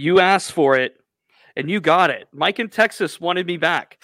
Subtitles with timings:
[0.00, 0.98] You asked for it
[1.56, 2.26] and you got it.
[2.32, 4.02] Mike in Texas wanted me back.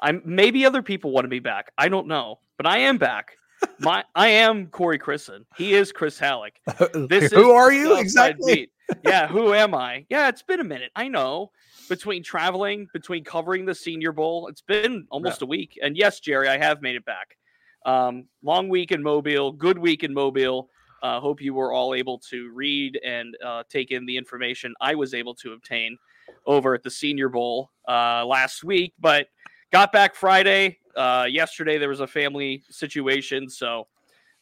[0.00, 1.70] I'm maybe other people wanted me back.
[1.76, 3.36] I don't know, but I am back.
[3.78, 5.44] My I am Corey Crisan.
[5.54, 6.56] He is Chris Halicke.
[7.10, 8.70] This who are you exactly?
[9.04, 10.06] Yeah, who am I?
[10.08, 10.90] Yeah, it's been a minute.
[10.96, 11.50] I know.
[11.90, 15.46] Between traveling, between covering the Senior Bowl, it's been almost yeah.
[15.46, 15.78] a week.
[15.82, 17.36] And yes, Jerry, I have made it back.
[17.84, 20.68] Um, long week in Mobile, good week in Mobile.
[21.02, 24.94] Uh, hope you were all able to read and uh, take in the information I
[24.94, 25.98] was able to obtain
[26.46, 28.94] over at the Senior Bowl uh, last week.
[28.98, 29.28] But
[29.72, 30.78] got back Friday.
[30.96, 33.86] Uh, yesterday there was a family situation, so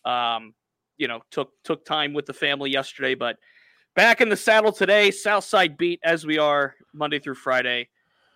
[0.05, 0.55] um,
[0.99, 3.15] you know took took time with the family yesterday.
[3.15, 3.39] But
[3.95, 5.11] back in the saddle today.
[5.11, 7.89] Southside beat as we are Monday through Friday.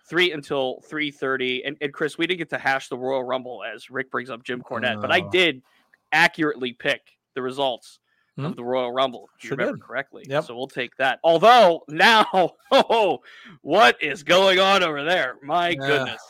[0.09, 3.61] Three until three thirty, and, and Chris, we didn't get to hash the Royal Rumble
[3.63, 5.61] as Rick brings up Jim Cornette, but I did
[6.13, 7.01] accurately pick
[7.35, 7.99] the results
[8.37, 8.45] mm-hmm.
[8.45, 9.29] of the Royal Rumble.
[9.37, 9.83] If you remember did.
[9.83, 10.25] correctly.
[10.27, 10.45] Yep.
[10.45, 11.19] So we'll take that.
[11.23, 12.25] Although now,
[12.71, 13.21] oh,
[13.61, 15.35] what is going on over there?
[15.43, 15.75] My yeah.
[15.75, 16.21] goodness.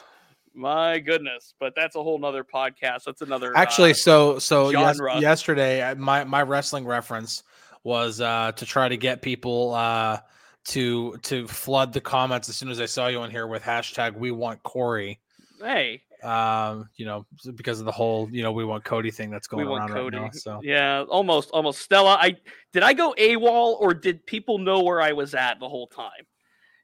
[0.54, 3.04] My goodness, but that's a whole nother podcast.
[3.06, 3.92] That's another actually.
[3.92, 7.44] Uh, so so yes, yesterday, my my wrestling reference
[7.84, 10.18] was uh to try to get people uh
[10.66, 14.18] to to flood the comments as soon as I saw you in here with hashtag
[14.18, 15.20] We Want Corey.
[15.62, 19.48] Hey, um, you know, because of the whole, you know, we want Cody thing that's
[19.48, 20.18] going on Cody.
[20.18, 20.40] right now.
[20.40, 21.82] So yeah, almost, almost.
[21.82, 22.36] Stella, I
[22.74, 26.26] did I go AWOL or did people know where I was at the whole time?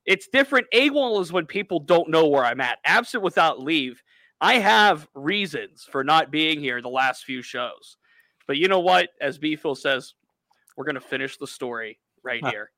[0.05, 0.67] It's different.
[0.73, 2.79] AWOL is when people don't know where I'm at.
[2.85, 4.01] Absent without leave.
[4.41, 7.97] I have reasons for not being here the last few shows.
[8.45, 9.09] But you know what?
[9.21, 10.13] As Beefil says,
[10.75, 12.71] we're going to finish the story right here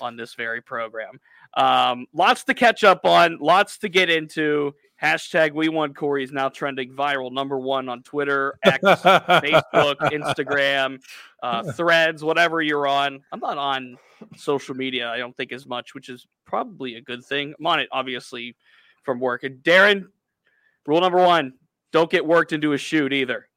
[0.00, 1.20] on this very program.
[1.54, 4.74] Um, lots to catch up on, lots to get into.
[5.02, 11.00] Hashtag we want Corey is now trending viral, number one on Twitter, X, Facebook, Instagram,
[11.42, 13.22] uh, threads, whatever you're on.
[13.32, 13.96] I'm not on
[14.36, 17.54] social media, I don't think as much, which is probably a good thing.
[17.58, 18.56] I'm on it, obviously,
[19.02, 19.42] from work.
[19.42, 20.08] And Darren,
[20.86, 21.54] rule number one
[21.92, 23.48] don't get worked into a shoot either.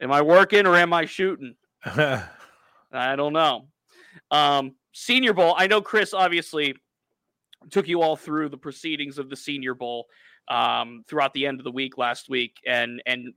[0.00, 1.54] Am I working or am I shooting?
[1.84, 3.66] I don't know.
[4.30, 6.76] Um, Senior Bowl, I know Chris obviously
[7.70, 10.06] took you all through the proceedings of the Senior Bowl
[10.48, 13.34] um, throughout the end of the week last week, and and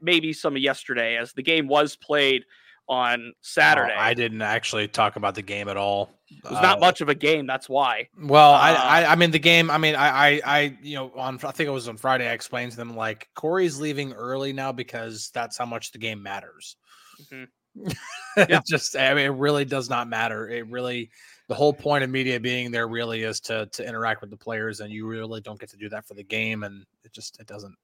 [0.00, 2.44] maybe some of yesterday, as the game was played
[2.88, 3.94] on Saturday.
[3.96, 6.10] Oh, I didn't actually talk about the game at all.
[6.28, 7.46] It was not uh, much of a game.
[7.46, 8.08] That's why.
[8.18, 9.70] Well, uh, I, I, I mean the game.
[9.70, 12.28] I mean, I, I, I, you know, on I think it was on Friday.
[12.28, 16.22] I explained to them like Corey's leaving early now because that's how much the game
[16.22, 16.76] matters.
[17.22, 17.44] Mm-hmm.
[18.36, 18.58] yeah.
[18.58, 20.48] it just, I mean, it really does not matter.
[20.48, 21.10] It really
[21.48, 24.80] the whole point of media being there really is to to interact with the players,
[24.80, 27.46] and you really don't get to do that for the game, and it just it
[27.46, 27.74] doesn't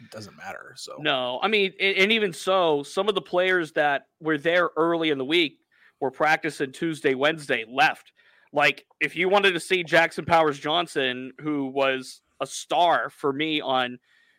[0.00, 0.74] it doesn't matter.
[0.76, 5.10] So no, I mean, and even so, some of the players that were there early
[5.10, 5.58] in the week
[6.00, 8.12] were practicing Tuesday, Wednesday, left.
[8.52, 13.60] Like if you wanted to see Jackson Powers Johnson, who was a star for me
[13.60, 13.98] on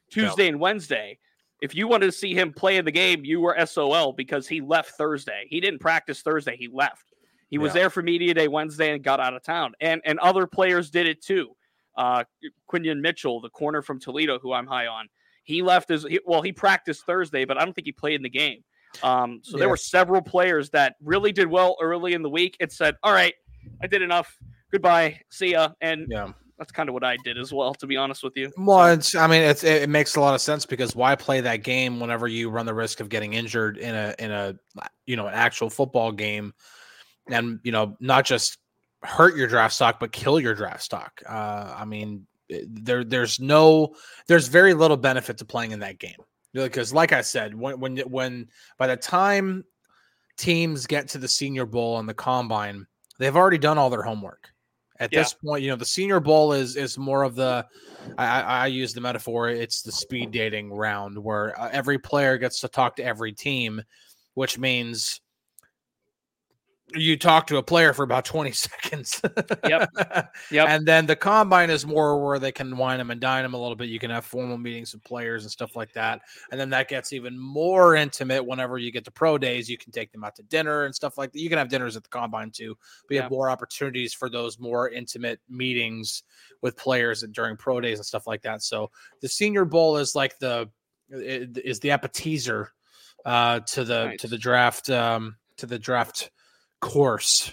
[0.09, 1.19] Tuesday and Wednesday,
[1.61, 4.61] if you wanted to see him play in the game, you were SOL because he
[4.61, 5.45] left Thursday.
[5.49, 6.55] He didn't practice Thursday.
[6.57, 7.08] He left.
[7.49, 7.81] He was yeah.
[7.81, 9.73] there for media day Wednesday and got out of town.
[9.81, 11.55] And and other players did it too.
[11.97, 12.23] Uh,
[12.71, 15.09] Quinyon Mitchell, the corner from Toledo, who I'm high on,
[15.43, 16.41] he left his well.
[16.41, 18.63] He practiced Thursday, but I don't think he played in the game.
[19.03, 19.61] Um, so yeah.
[19.61, 22.55] there were several players that really did well early in the week.
[22.59, 23.33] It said, "All right,
[23.81, 24.37] I did enough.
[24.71, 26.31] Goodbye, see ya." And yeah.
[26.57, 28.51] that's kind of what I did as well, to be honest with you.
[28.57, 31.63] Well, it's, I mean, it's, it makes a lot of sense because why play that
[31.63, 34.55] game whenever you run the risk of getting injured in a in a
[35.05, 36.53] you know an actual football game,
[37.31, 38.57] and you know not just
[39.03, 41.21] hurt your draft stock but kill your draft stock.
[41.27, 43.95] Uh, I mean, there there's no
[44.27, 46.17] there's very little benefit to playing in that game
[46.53, 48.47] because, like I said, when when when
[48.77, 49.63] by the time
[50.37, 52.87] teams get to the Senior Bowl and the Combine,
[53.19, 54.49] they've already done all their homework
[54.99, 55.19] at yeah.
[55.19, 57.65] this point, you know, the Senior Bowl is is more of the
[58.17, 59.49] I, I use the metaphor.
[59.49, 63.81] It's the speed dating round where uh, every player gets to talk to every team,
[64.33, 65.21] which means
[66.95, 69.21] you talk to a player for about 20 seconds.
[69.67, 69.89] yep.
[70.51, 70.67] Yep.
[70.67, 73.57] And then the combine is more where they can wine them and dine them a
[73.57, 73.89] little bit.
[73.89, 76.21] You can have formal meetings with players and stuff like that.
[76.51, 79.69] And then that gets even more intimate whenever you get to pro days.
[79.69, 81.39] You can take them out to dinner and stuff like that.
[81.39, 82.77] You can have dinners at the combine too,
[83.07, 83.23] but you yeah.
[83.23, 86.23] have more opportunities for those more intimate meetings
[86.61, 88.63] with players during pro days and stuff like that.
[88.63, 88.91] So
[89.21, 90.69] the senior bowl is like the
[91.11, 92.71] is the appetizer
[93.25, 94.19] uh to the nice.
[94.19, 96.29] to the draft um to the draft
[96.79, 97.51] course.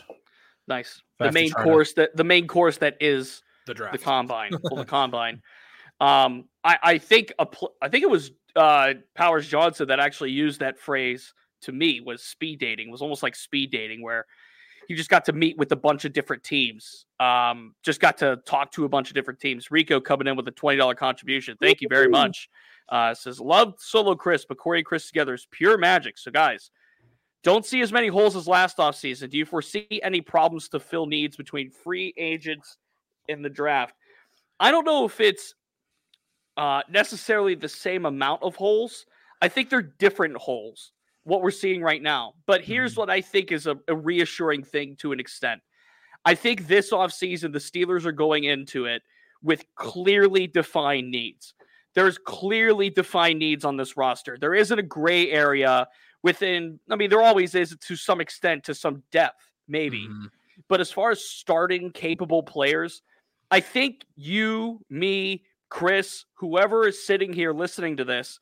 [0.69, 1.03] Nice.
[1.19, 2.03] The main course to...
[2.03, 5.43] that the main course that is the draft, the combine, well, the combine.
[6.01, 10.33] Um, I I think a pl- I think it was uh Powers Johnson that actually
[10.33, 11.33] used that phrase
[11.63, 12.89] to me was speed dating.
[12.89, 14.27] It was almost like speed dating where
[14.89, 17.07] you just got to meet with a bunch of different teams.
[17.19, 19.71] Um, just got to talk to a bunch of different teams.
[19.71, 21.57] Rico coming in with a twenty dollar contribution.
[21.61, 22.49] Thank you very much.
[22.89, 26.19] Uh, says love solo Chris, but Corey and Chris together is pure magic.
[26.19, 26.71] So guys,
[27.47, 29.31] don't see as many holes as last offseason.
[29.31, 32.77] Do you foresee any problems to fill needs between free agents
[33.29, 33.95] in the draft?
[34.59, 35.55] I don't know if it's
[36.57, 39.07] uh, necessarily the same amount of holes.
[39.41, 40.91] I think they're different holes,
[41.23, 42.35] what we're seeing right now.
[42.47, 43.03] But here's mm-hmm.
[43.03, 45.61] what I think is a, a reassuring thing to an extent.
[46.25, 49.03] I think this offseason, the Steelers are going into it
[49.41, 51.55] with clearly defined needs.
[51.95, 54.37] There's clearly defined needs on this roster.
[54.37, 55.87] There isn't a gray area
[56.27, 60.09] within, I mean, there always is to some extent, to some depth, maybe.
[60.09, 60.27] Mm-hmm.
[60.69, 63.03] But as far as starting capable players,
[63.53, 68.41] I think you, me, Chris, whoever is sitting here listening to this,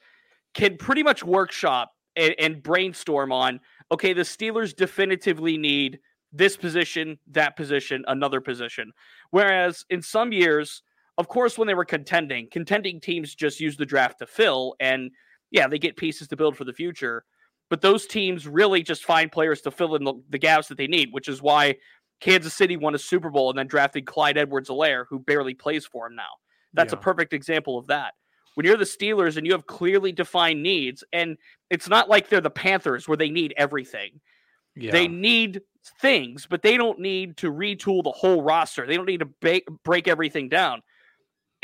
[0.55, 3.61] can pretty much workshop and, and brainstorm on
[3.93, 6.01] okay, the Steelers definitively need
[6.33, 8.93] this position, that position, another position.
[9.31, 10.83] Whereas in some years,
[11.19, 15.11] of course, when they were contending, contending teams just use the draft to fill, and
[15.51, 17.25] yeah, they get pieces to build for the future.
[17.71, 20.87] But those teams really just find players to fill in the, the gaps that they
[20.87, 21.77] need, which is why
[22.21, 26.07] Kansas City won a Super Bowl and then drafted Clyde Edwards-Helaire, who barely plays for
[26.07, 26.23] him now.
[26.73, 26.99] That's yeah.
[26.99, 28.15] a perfect example of that.
[28.55, 31.37] When you're the Steelers and you have clearly defined needs, and
[31.71, 34.21] it's not like they're the Panthers where they need everything.
[34.77, 34.93] Yeah.
[34.93, 35.63] They need
[36.01, 38.87] things, but they don't need to retool the whole roster.
[38.87, 40.83] They don't need to ba- break everything down.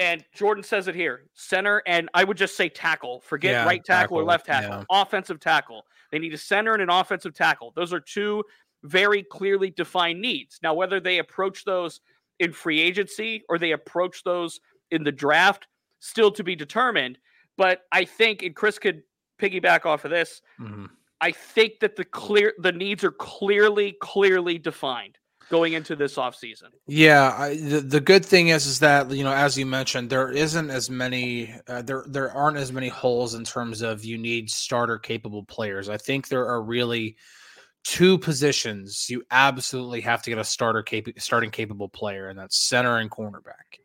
[0.00, 3.20] And Jordan says it here center, and I would just say tackle.
[3.20, 4.84] Forget yeah, right tackle, tackle, or left tackle.
[4.90, 5.02] Yeah.
[5.02, 5.84] Offensive tackle.
[6.10, 7.72] They need a center and an offensive tackle.
[7.76, 8.42] Those are two
[8.82, 10.58] very clearly defined needs.
[10.62, 12.00] Now, whether they approach those
[12.38, 14.60] in free agency or they approach those
[14.90, 15.66] in the draft,
[15.98, 17.18] still to be determined.
[17.58, 19.02] But I think, and Chris could
[19.38, 20.86] piggyback off of this, mm-hmm.
[21.20, 25.18] I think that the clear the needs are clearly, clearly defined
[25.50, 26.68] going into this offseason.
[26.86, 30.30] Yeah, I, the, the good thing is is that you know as you mentioned there
[30.30, 34.48] isn't as many uh, there there aren't as many holes in terms of you need
[34.48, 35.88] starter capable players.
[35.88, 37.16] I think there are really
[37.82, 42.56] two positions you absolutely have to get a starter cap- starting capable player and that's
[42.56, 43.78] center and cornerback.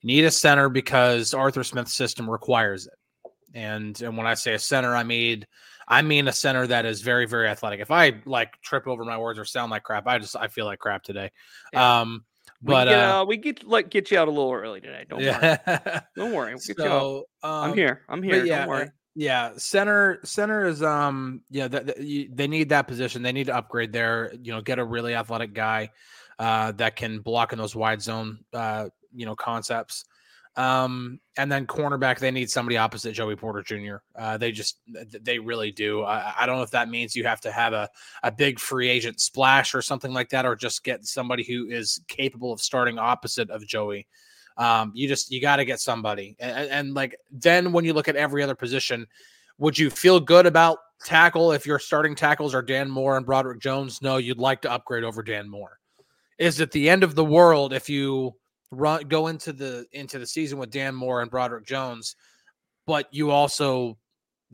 [0.00, 2.94] You need a center because Arthur Smith's system requires it.
[3.54, 5.44] And and when I say a center I mean
[5.88, 7.80] I mean a center that is very, very athletic.
[7.80, 10.64] If I like trip over my words or sound like crap, I just I feel
[10.64, 11.30] like crap today.
[11.72, 12.00] Yeah.
[12.00, 12.24] Um,
[12.62, 15.04] but we get, uh, uh, we get like get you out a little early today.
[15.08, 15.58] Don't yeah.
[15.66, 16.00] worry.
[16.16, 16.54] Don't worry.
[16.54, 18.02] We'll so, um, I'm here.
[18.08, 18.44] I'm here.
[18.44, 18.90] Yeah, Don't worry.
[19.14, 23.22] Yeah, center center is um yeah that, they need that position.
[23.22, 24.32] They need to upgrade there.
[24.42, 25.90] You know, get a really athletic guy
[26.38, 30.04] uh, that can block in those wide zone uh, you know concepts.
[30.56, 33.96] Um, and then cornerback, they need somebody opposite Joey Porter Jr.
[34.18, 34.78] Uh, they just,
[35.20, 36.02] they really do.
[36.02, 37.90] I, I, don't know if that means you have to have a,
[38.22, 42.00] a big free agent splash or something like that, or just get somebody who is
[42.08, 44.06] capable of starting opposite of Joey.
[44.56, 46.36] Um, you just, you got to get somebody.
[46.38, 49.06] And, and like, then when you look at every other position,
[49.58, 53.60] would you feel good about tackle if your starting tackles are Dan Moore and Broderick
[53.60, 54.00] Jones?
[54.00, 55.78] No, you'd like to upgrade over Dan Moore.
[56.38, 58.34] Is it the end of the world if you,
[58.70, 62.16] run go into the into the season with Dan Moore and Broderick Jones,
[62.86, 63.96] but you also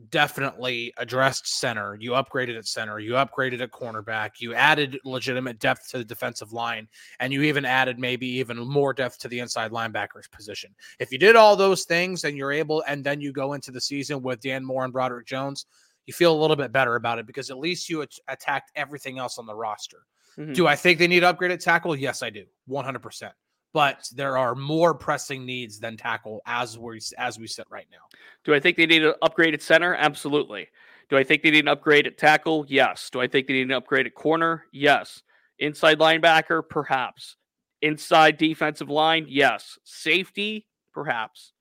[0.09, 1.95] definitely addressed center.
[1.99, 2.99] You upgraded at center.
[2.99, 4.31] You upgraded at cornerback.
[4.39, 6.87] You added legitimate depth to the defensive line,
[7.19, 10.73] and you even added maybe even more depth to the inside linebackers position.
[10.99, 13.81] If you did all those things and you're able, and then you go into the
[13.81, 15.65] season with Dan Moore and Broderick Jones,
[16.05, 19.37] you feel a little bit better about it because at least you attacked everything else
[19.37, 19.99] on the roster.
[20.37, 20.53] Mm-hmm.
[20.53, 21.95] Do I think they need to upgrade at tackle?
[21.95, 23.33] Yes, I do, 100 percent
[23.73, 27.97] but there are more pressing needs than tackle as we as we sit right now.
[28.45, 29.95] Do I think they need an upgrade at center?
[29.95, 30.67] Absolutely.
[31.09, 32.65] Do I think they need an upgrade at tackle?
[32.67, 33.09] Yes.
[33.11, 34.65] Do I think they need an upgrade at corner?
[34.71, 35.23] Yes.
[35.59, 36.61] Inside linebacker?
[36.67, 37.35] Perhaps.
[37.81, 39.25] Inside defensive line?
[39.27, 39.77] Yes.
[39.83, 40.67] Safety?
[40.93, 41.51] Perhaps.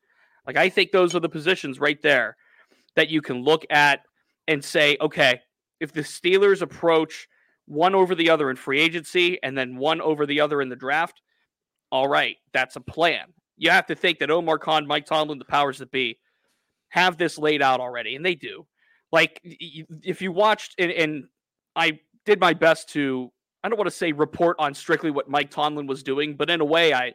[0.46, 2.36] Like I think those are the positions right there
[2.94, 4.00] that you can look at
[4.46, 5.40] and say, okay,
[5.80, 7.28] if the Steelers approach
[7.66, 10.76] one over the other in free agency and then one over the other in the
[10.76, 11.22] draft,
[11.92, 13.26] all right, that's a plan.
[13.58, 16.18] You have to think that Omar Khan, Mike Tomlin, the powers that be,
[16.88, 18.66] have this laid out already, and they do.
[19.12, 21.24] Like, if you watched, and, and
[21.76, 23.30] I did my best to,
[23.62, 26.62] I don't want to say report on strictly what Mike Tomlin was doing, but in
[26.62, 27.12] a way, I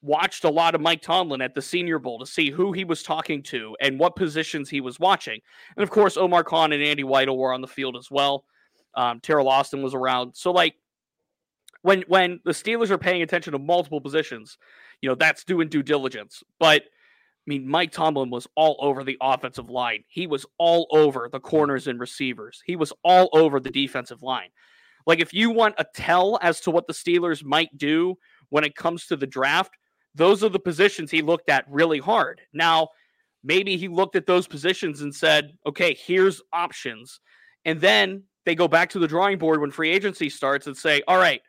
[0.00, 3.02] watched a lot of Mike Tomlin at the Senior Bowl to see who he was
[3.02, 5.40] talking to and what positions he was watching.
[5.76, 8.44] And of course, Omar Khan and Andy Weidl were on the field as well.
[8.94, 10.34] Um, Teryl Austin was around.
[10.34, 10.76] So, like,
[11.84, 14.56] when when the Steelers are paying attention to multiple positions,
[15.02, 16.42] you know, that's doing due diligence.
[16.58, 20.02] But I mean, Mike Tomlin was all over the offensive line.
[20.08, 22.62] He was all over the corners and receivers.
[22.64, 24.48] He was all over the defensive line.
[25.06, 28.16] Like, if you want a tell as to what the Steelers might do
[28.48, 29.74] when it comes to the draft,
[30.14, 32.40] those are the positions he looked at really hard.
[32.54, 32.88] Now,
[33.42, 37.20] maybe he looked at those positions and said, okay, here's options.
[37.66, 41.02] And then they go back to the drawing board when free agency starts and say,
[41.06, 41.42] all right,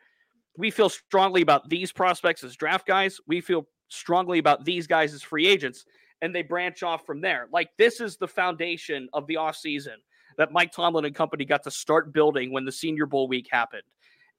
[0.56, 3.18] we feel strongly about these prospects as draft guys.
[3.26, 5.84] We feel strongly about these guys as free agents,
[6.22, 7.48] and they branch off from there.
[7.52, 9.96] Like this is the foundation of the offseason
[10.38, 13.82] that Mike Tomlin and company got to start building when the Senior Bowl week happened.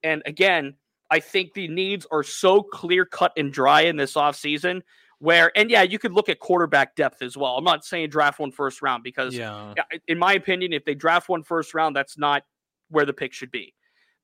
[0.02, 0.74] And again,
[1.10, 4.82] I think the needs are so clear cut and dry in this offseason
[5.20, 7.56] where and yeah, you could look at quarterback depth as well.
[7.56, 9.74] I'm not saying draft one first round because yeah.
[10.06, 12.44] in my opinion, if they draft one first round, that's not
[12.90, 13.74] where the pick should be.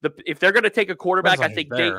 [0.04, 1.92] The if they're going to take a quarterback, I think they,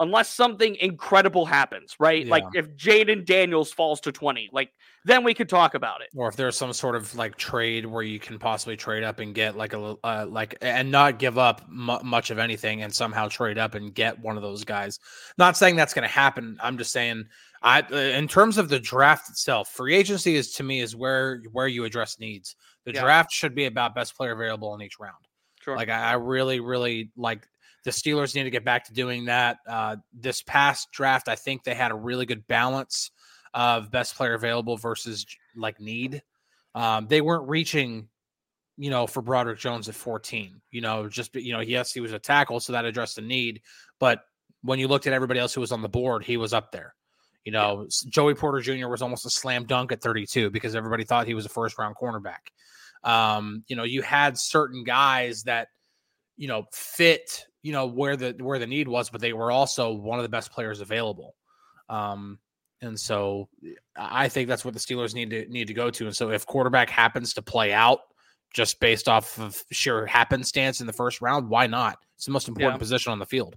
[0.00, 2.24] unless something incredible happens, right?
[2.24, 2.30] Yeah.
[2.30, 4.70] Like if Jayden Daniels falls to 20, like
[5.04, 6.08] then we could talk about it.
[6.16, 9.34] Or if there's some sort of like trade where you can possibly trade up and
[9.34, 13.28] get like a uh, like and not give up m- much of anything and somehow
[13.28, 14.98] trade up and get one of those guys.
[15.36, 16.58] Not saying that's going to happen.
[16.62, 17.24] I'm just saying
[17.62, 21.42] I uh, in terms of the draft itself, free agency is to me is where
[21.52, 22.56] where you address needs.
[22.84, 23.02] The yeah.
[23.02, 25.27] draft should be about best player available in each round.
[25.60, 25.76] Sure.
[25.76, 27.46] Like I, I really, really like
[27.84, 29.58] the Steelers need to get back to doing that.
[29.66, 33.10] Uh, this past draft, I think they had a really good balance
[33.54, 36.22] of best player available versus like need.
[36.74, 38.08] Um, they weren't reaching,
[38.76, 40.60] you know, for Broderick Jones at 14.
[40.70, 43.62] You know, just you know, yes, he was a tackle, so that addressed the need.
[43.98, 44.20] But
[44.62, 46.94] when you looked at everybody else who was on the board, he was up there.
[47.44, 48.10] You know, yeah.
[48.10, 48.88] Joey Porter Jr.
[48.88, 51.96] was almost a slam dunk at 32 because everybody thought he was a first round
[51.96, 52.50] cornerback.
[53.04, 55.68] Um, you know, you had certain guys that,
[56.36, 59.92] you know, fit, you know, where the where the need was, but they were also
[59.92, 61.34] one of the best players available.
[61.88, 62.38] Um,
[62.80, 63.48] and so
[63.96, 66.06] I think that's what the Steelers need to need to go to.
[66.06, 68.00] And so if quarterback happens to play out
[68.54, 71.98] just based off of sheer happenstance in the first round, why not?
[72.16, 72.78] It's the most important yeah.
[72.78, 73.56] position on the field.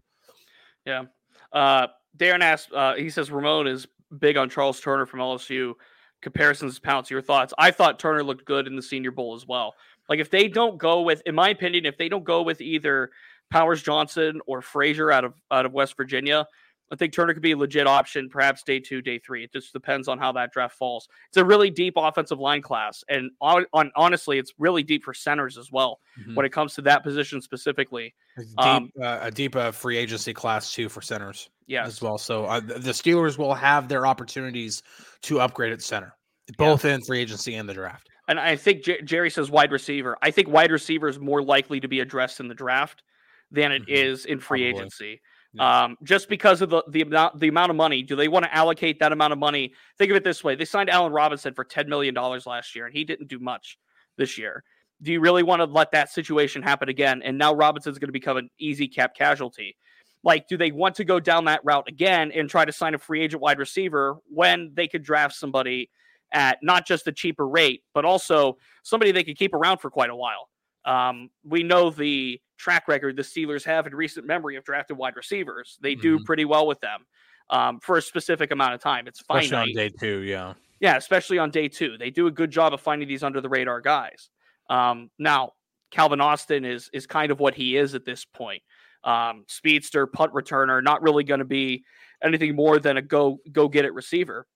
[0.86, 1.03] Yeah.
[1.51, 5.74] Uh, Darren asked, uh, he says Ramon is big on Charles Turner from LSU
[6.22, 7.54] comparisons pounce your thoughts.
[7.58, 9.75] I thought turner looked good in the senior bowl as well.
[10.12, 13.12] Like if they don't go with in my opinion if they don't go with either
[13.50, 16.46] powers johnson or frazier out of out of west virginia
[16.92, 19.46] i think turner could be a legit option perhaps day two day three.
[19.46, 21.08] It just depends on how that draft falls.
[21.30, 25.13] It's a really deep offensive line class and on, on honestly it's really deep for
[25.13, 26.36] centers as well mm-hmm.
[26.36, 28.13] when it comes to that position specifically.
[28.38, 32.18] Deep, um, uh, a deep uh, free agency class too for centers yeah, as well.
[32.18, 34.84] So uh, the Steelers will have their opportunities
[35.24, 36.13] to upgrade at center,
[36.58, 36.96] both yeah.
[36.96, 38.10] in free agency and the draft.
[38.28, 40.18] And I think J- Jerry says wide receiver.
[40.22, 43.04] I think wide receiver is more likely to be addressed in the draft
[43.51, 43.94] than it mm-hmm.
[43.94, 44.80] is in free Probably.
[44.80, 45.22] agency.
[45.60, 48.56] Um, just because of the the amount the amount of money, do they want to
[48.56, 49.74] allocate that amount of money?
[49.98, 52.86] Think of it this way: they signed Allen Robinson for ten million dollars last year,
[52.86, 53.78] and he didn't do much
[54.18, 54.63] this year.
[55.01, 57.22] Do you really want to let that situation happen again?
[57.22, 59.75] And now Robinson's going to become an easy cap casualty.
[60.24, 63.00] Like, do they want to go down that route again and try to sign a
[63.00, 65.90] free agent wide receiver when they could draft somebody
[66.32, 70.10] at not just a cheaper rate, but also somebody they could keep around for quite
[70.10, 70.50] a while?
[70.86, 75.16] Um, we know the track record the Steelers have in recent memory of drafted wide
[75.16, 75.78] receivers.
[75.82, 76.25] They do mm-hmm.
[76.25, 77.06] pretty well with them
[77.50, 79.08] um, for a specific amount of time.
[79.08, 79.46] It's finite.
[79.46, 80.54] Especially on day two, yeah.
[80.80, 81.98] Yeah, especially on day two.
[81.98, 84.30] They do a good job of finding these under the radar guys.
[84.70, 85.54] Um, now,
[85.92, 88.63] Calvin Austin is is kind of what he is at this point.
[89.03, 91.84] Um, speedster, punt returner, not really going to be
[92.24, 94.48] anything more than a go go get it receiver.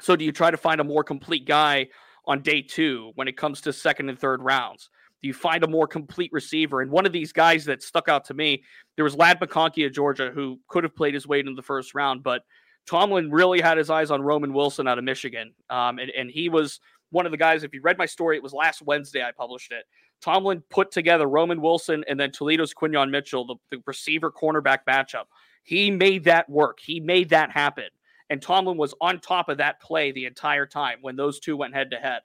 [0.00, 1.88] So do you try to find a more complete guy
[2.26, 4.90] on day two when it comes to second and third rounds?
[5.22, 6.82] Do you find a more complete receiver?
[6.82, 8.62] And one of these guys that stuck out to me,
[8.96, 11.94] there was Ladd McConkey of Georgia who could have played his way into the first
[11.94, 12.42] round, but
[12.86, 15.54] Tomlin really had his eyes on Roman Wilson out of Michigan.
[15.70, 16.80] Um, and, and he was
[17.14, 19.70] one of the guys, if you read my story, it was last Wednesday I published
[19.72, 19.84] it.
[20.20, 25.24] Tomlin put together Roman Wilson and then Toledo's Quinyon Mitchell, the, the receiver cornerback matchup.
[25.62, 26.78] He made that work.
[26.80, 27.84] He made that happen.
[28.30, 31.74] And Tomlin was on top of that play the entire time when those two went
[31.74, 32.22] head to head.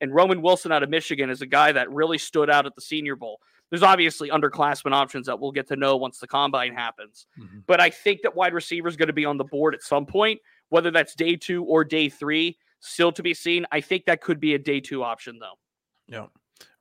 [0.00, 2.80] And Roman Wilson out of Michigan is a guy that really stood out at the
[2.80, 3.40] Senior Bowl.
[3.70, 7.26] There's obviously underclassmen options that we'll get to know once the combine happens.
[7.38, 7.60] Mm-hmm.
[7.66, 10.06] But I think that wide receiver is going to be on the board at some
[10.06, 13.66] point, whether that's day two or day three, still to be seen.
[13.72, 15.58] I think that could be a day two option, though.
[16.06, 16.26] Yeah.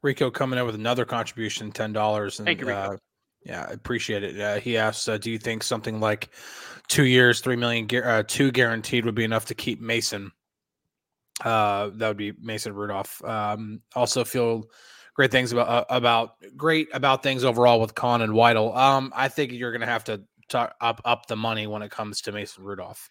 [0.01, 2.43] Rico coming in with another contribution, $10.
[2.43, 2.79] Thank you, Rico.
[2.79, 2.97] Uh,
[3.45, 4.39] yeah, I appreciate it.
[4.39, 6.29] Uh, he asks, uh, "Do you think something like
[6.87, 10.31] two years, three million, uh, two guaranteed would be enough to keep Mason?"
[11.43, 13.21] Uh, that would be Mason Rudolph.
[13.25, 14.69] Um, also, feel
[15.13, 18.75] great things about uh, about great about things overall with Khan and Weidl.
[18.77, 21.91] Um, I think you're going to have to talk up up the money when it
[21.91, 23.09] comes to Mason Rudolph.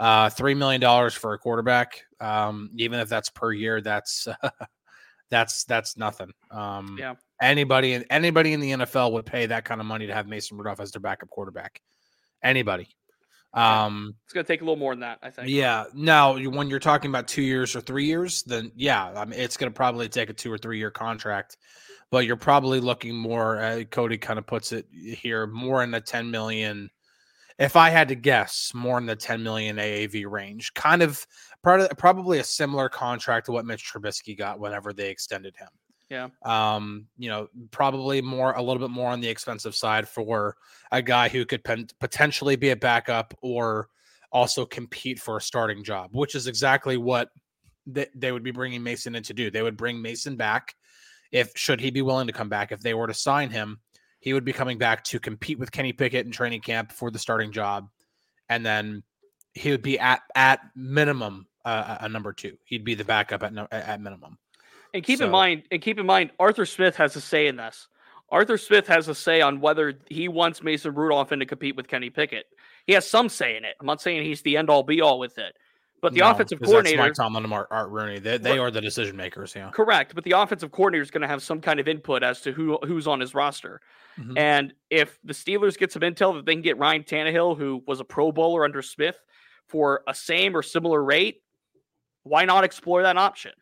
[0.00, 4.26] Uh, three million dollars for a quarterback, um, even if that's per year, that's
[5.30, 6.32] that's that's nothing.
[6.50, 7.16] Um, yeah.
[7.42, 10.56] Anybody in anybody in the NFL would pay that kind of money to have Mason
[10.56, 11.82] Rudolph as their backup quarterback.
[12.42, 12.88] Anybody.
[13.52, 15.48] Um, it's going to take a little more than that, I think.
[15.48, 15.84] Yeah.
[15.92, 19.58] Now, when you're talking about two years or three years, then yeah, I mean, it's
[19.58, 21.58] going to probably take a two or three year contract,
[22.10, 23.60] but you're probably looking more.
[23.60, 26.88] Uh, Cody kind of puts it here more in the 10 million.
[27.60, 31.24] If I had to guess, more in the 10 million AAV range, kind of
[31.62, 35.68] probably a similar contract to what Mitch Trubisky got whenever they extended him.
[36.08, 36.28] Yeah.
[36.42, 40.56] Um, you know, probably more a little bit more on the expensive side for
[40.90, 43.88] a guy who could pen- potentially be a backup or
[44.32, 47.28] also compete for a starting job, which is exactly what
[47.86, 49.50] they, they would be bringing Mason in to do.
[49.50, 50.74] They would bring Mason back
[51.30, 52.72] if should he be willing to come back.
[52.72, 53.78] If they were to sign him,
[54.20, 57.18] he would be coming back to compete with Kenny Pickett in training camp for the
[57.18, 57.88] starting job,
[58.48, 59.02] and then
[59.54, 62.56] he would be at at minimum uh, a number two.
[62.64, 64.38] He'd be the backup at no, at minimum.
[64.92, 65.26] And keep so.
[65.26, 67.88] in mind, and keep in mind, Arthur Smith has a say in this.
[68.30, 71.88] Arthur Smith has a say on whether he wants Mason Rudolph in to compete with
[71.88, 72.46] Kenny Pickett.
[72.86, 73.74] He has some say in it.
[73.80, 75.56] I'm not saying he's the end all be all with it.
[76.02, 78.80] But the no, offensive coordinator, Mike Tomlin and Art, Art Rooney, they, they are the
[78.80, 79.52] decision makers.
[79.54, 80.14] Yeah, correct.
[80.14, 82.78] But the offensive coordinator is going to have some kind of input as to who
[82.86, 83.80] who's on his roster.
[84.18, 84.38] Mm-hmm.
[84.38, 88.00] And if the Steelers get some intel that they can get Ryan Tannehill, who was
[88.00, 89.16] a Pro Bowler under Smith,
[89.68, 91.42] for a same or similar rate,
[92.24, 93.52] why not explore that option?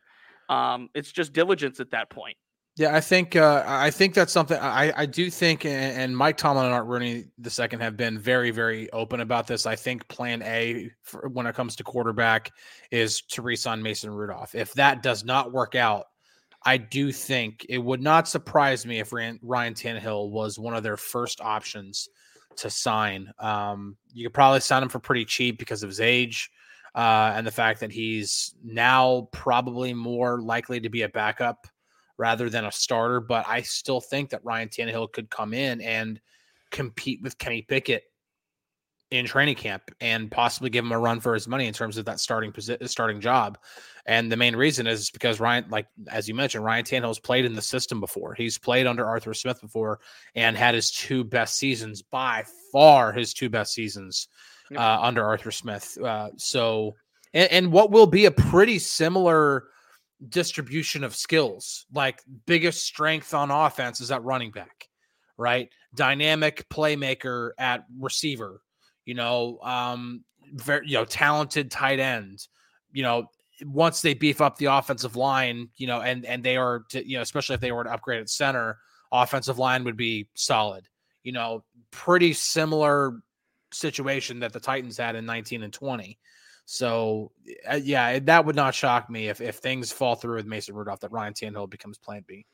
[0.49, 2.37] Um, it's just diligence at that point.
[2.79, 6.63] Yeah, I think uh, I think that's something I, I do think, and, Mike Tomlin
[6.63, 9.65] and Art Rooney the second have been very very open about this.
[9.65, 12.53] I think Plan A for, when it comes to quarterback
[12.89, 14.55] is to resign Mason Rudolph.
[14.55, 16.05] If that does not work out,
[16.65, 20.81] I do think it would not surprise me if Ryan, Ryan Tannehill was one of
[20.81, 22.07] their first options
[22.55, 23.29] to sign.
[23.39, 26.49] Um, you could probably sign him for pretty cheap because of his age
[26.95, 31.67] uh, and the fact that he's now probably more likely to be a backup
[32.19, 33.19] rather than a starter.
[33.19, 36.21] But I still think that Ryan Tannehill could come in and
[36.69, 38.03] compete with Kenny Pickett
[39.11, 42.05] in training camp and possibly give him a run for his money in terms of
[42.05, 43.57] that starting position, starting job.
[44.05, 47.55] And the main reason is because Ryan, like as you mentioned, Ryan Tannehill's played in
[47.55, 48.35] the system before.
[48.35, 49.99] He's played under Arthur Smith before
[50.35, 54.27] and had his two best seasons by far his two best seasons
[54.75, 55.97] uh, under Arthur Smith.
[55.97, 56.95] Uh, so,
[57.33, 59.65] and, and, what will be a pretty similar
[60.27, 64.87] distribution of skills, like biggest strength on offense is at running back,
[65.37, 65.69] right?
[65.95, 68.61] Dynamic playmaker at receiver,
[69.05, 72.47] you know, um, very, you know, talented tight end,
[72.91, 73.27] you know,
[73.65, 77.17] once they beef up the offensive line, you know, and and they are, to, you
[77.17, 78.77] know, especially if they were to upgrade at center,
[79.11, 80.87] offensive line would be solid.
[81.23, 83.21] You know, pretty similar
[83.73, 86.17] situation that the Titans had in 19 and 20.
[86.71, 87.31] So,
[87.67, 90.99] uh, yeah, that would not shock me if, if things fall through with Mason Rudolph
[90.99, 92.45] that Ryan Tannehill becomes Plan B.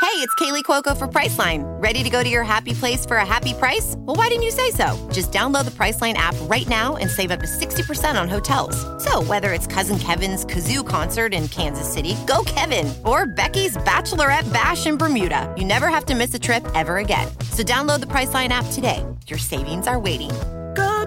[0.00, 1.64] Hey, it's Kaley Cuoco for Priceline.
[1.82, 3.94] Ready to go to your happy place for a happy price?
[3.98, 4.96] Well, why didn't you say so?
[5.12, 8.74] Just download the Priceline app right now and save up to 60% on hotels.
[9.04, 14.50] So, whether it's Cousin Kevin's Kazoo concert in Kansas City, go Kevin, or Becky's Bachelorette
[14.50, 17.28] Bash in Bermuda, you never have to miss a trip ever again.
[17.50, 19.04] So, download the Priceline app today.
[19.26, 20.30] Your savings are waiting.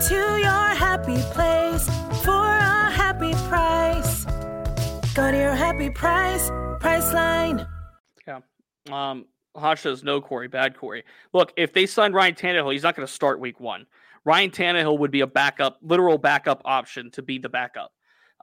[0.08, 1.86] To your happy place
[2.24, 4.26] for a happy price.
[5.14, 7.68] Go to your happy price, Priceline.
[8.26, 8.40] Yeah.
[8.92, 9.26] Um,
[9.76, 10.48] says no, Corey.
[10.48, 11.04] Bad Corey.
[11.34, 13.86] Look, if they sign Ryan Tannehill, he's not going to start week one.
[14.26, 17.92] Ryan Tannehill would be a backup, literal backup option to be the backup.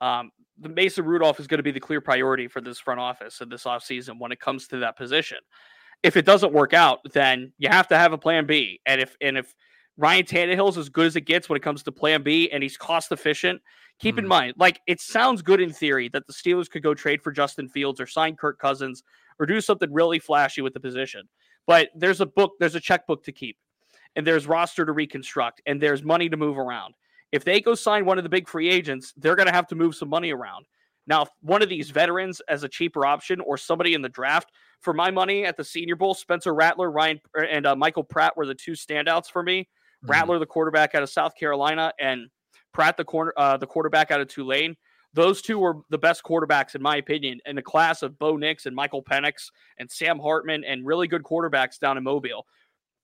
[0.01, 3.40] Um, the Mason Rudolph is going to be the clear priority for this front office
[3.40, 5.38] in this offseason when it comes to that position.
[6.05, 8.81] If it doesn't work out, then you have to have a plan B.
[8.87, 9.53] And if and if
[9.99, 12.63] Ryan Tannehill is as good as it gets when it comes to plan B and
[12.63, 13.61] he's cost efficient,
[13.99, 14.19] keep mm.
[14.19, 14.31] in hmm.
[14.31, 17.69] mind, like it sounds good in theory that the Steelers could go trade for Justin
[17.69, 19.03] Fields or sign Kirk Cousins
[19.39, 21.29] or do something really flashy with the position.
[21.67, 23.59] But there's a book, there's a checkbook to keep,
[24.17, 26.95] and there's roster to reconstruct, and there's money to move around.
[27.33, 29.75] If they go sign one of the big free agents, they're going to have to
[29.75, 30.65] move some money around.
[31.07, 34.51] Now, if one of these veterans as a cheaper option or somebody in the draft,
[34.81, 38.37] for my money at the Senior Bowl, Spencer Rattler, Ryan, er, and uh, Michael Pratt
[38.37, 39.69] were the two standouts for me.
[40.03, 40.11] Mm-hmm.
[40.11, 42.29] Rattler, the quarterback out of South Carolina, and
[42.73, 44.77] Pratt, the corner, uh, the quarterback out of Tulane.
[45.15, 48.67] Those two were the best quarterbacks, in my opinion, in the class of Bo Nix
[48.67, 52.47] and Michael Penix and Sam Hartman and really good quarterbacks down in Mobile.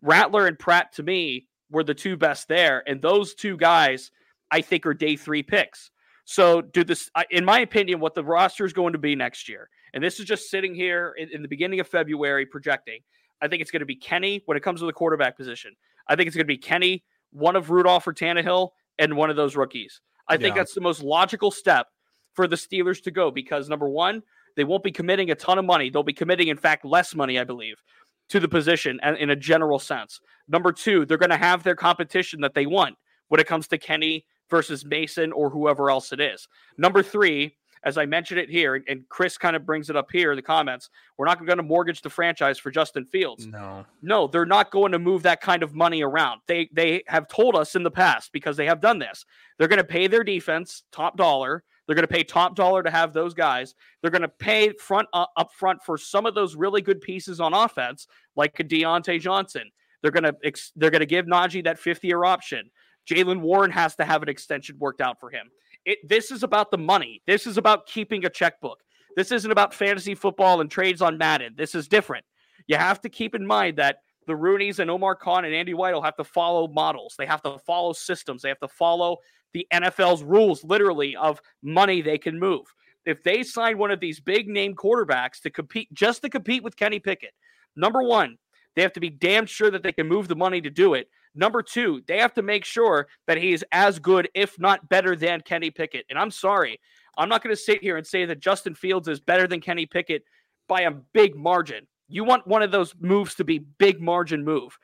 [0.03, 2.85] Rattler and Pratt, to me, were the two best there.
[2.87, 4.11] And those two guys,
[4.51, 5.91] I think, are day three picks.
[6.27, 9.69] So, do this, in my opinion, what the roster is going to be next year,
[9.93, 13.01] and this is just sitting here in, in the beginning of February projecting.
[13.43, 15.75] I think it's going to be Kenny when it comes to the quarterback position.
[16.09, 19.37] I think it's going to be Kenny, one of Rudolph or Tannehill, and one of
[19.37, 20.01] those rookies.
[20.29, 21.89] I think that's the most logical step
[22.33, 24.23] for the Steelers to go because number one,
[24.57, 25.91] they won't be committing a ton of money.
[25.91, 27.83] They'll be committing, in fact, less money, I believe,
[28.31, 30.21] to the position in a general sense.
[30.49, 32.97] Number two, they're going to have their competition that they want
[33.29, 36.49] when it comes to Kenny versus Mason or whoever else it is.
[36.79, 40.33] Number three, as I mentioned it here, and Chris kind of brings it up here
[40.33, 43.47] in the comments, we're not going to mortgage the franchise for Justin Fields.
[43.47, 46.41] No, no, they're not going to move that kind of money around.
[46.47, 49.25] They they have told us in the past because they have done this.
[49.59, 51.63] They're going to pay their defense top dollar.
[51.87, 53.75] They're going to pay top dollar to have those guys.
[54.01, 57.41] They're going to pay front uh, up front for some of those really good pieces
[57.41, 59.71] on offense, like a Diontae Johnson.
[60.01, 62.71] They're going to ex- they're going to give Najee that fifth year option.
[63.07, 65.51] Jaylen Warren has to have an extension worked out for him.
[65.85, 67.23] It, this is about the money.
[67.27, 68.81] This is about keeping a checkbook.
[69.17, 71.55] This isn't about fantasy football and trades on Madden.
[71.57, 72.25] This is different.
[72.67, 75.95] You have to keep in mind that the Rooneys and Omar Khan and Andy Weidl
[75.95, 77.15] will have to follow models.
[77.19, 78.43] They have to follow systems.
[78.43, 79.19] They have to follow
[79.53, 82.67] the NFL's rules, literally, of money they can move.
[83.07, 86.77] If they sign one of these big name quarterbacks to compete, just to compete with
[86.77, 87.35] Kenny Pickett,
[87.77, 88.39] number one,
[88.75, 91.09] they have to be damn sure that they can move the money to do it.
[91.35, 95.17] Number two, they have to make sure that he is as good, if not better,
[95.17, 96.07] than Kenny Pickett.
[96.11, 96.81] And I'm sorry,
[97.17, 99.87] I'm not going to sit here and say that Justin Fields is better than Kenny
[99.87, 100.25] Pickett
[100.69, 101.87] by a big margin.
[102.09, 104.79] You want one of those moves to be big margin move.